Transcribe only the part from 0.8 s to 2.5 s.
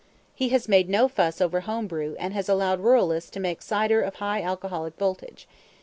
no fuss over home brew and has